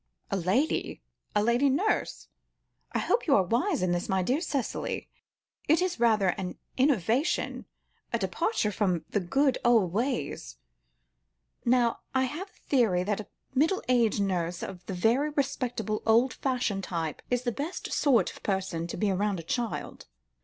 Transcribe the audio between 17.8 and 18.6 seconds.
sort of